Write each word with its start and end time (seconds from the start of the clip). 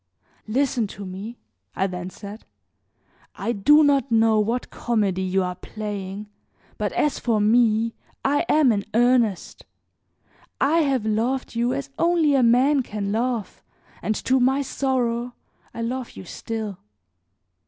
"Listen 0.47 0.87
to 0.87 1.05
me," 1.05 1.37
I 1.75 1.85
then 1.85 2.09
said; 2.09 2.45
"I 3.35 3.51
do 3.51 3.83
not 3.83 4.11
know 4.11 4.39
what 4.39 4.71
comedy 4.71 5.21
you 5.21 5.43
are 5.43 5.53
playing, 5.53 6.27
but 6.79 6.91
as 6.93 7.19
for 7.19 7.39
me 7.39 7.93
I 8.25 8.43
am 8.49 8.71
in 8.71 8.83
earnest. 8.95 9.63
I 10.59 10.79
have 10.79 11.05
loved 11.05 11.53
you 11.53 11.71
as 11.75 11.91
only 11.99 12.33
a 12.33 12.41
man 12.41 12.81
can 12.81 13.11
love 13.11 13.61
and 14.01 14.15
to 14.15 14.39
my 14.39 14.63
sorrow 14.63 15.35
I 15.71 15.83
love 15.83 16.09
you 16.13 16.25
still. 16.25 16.79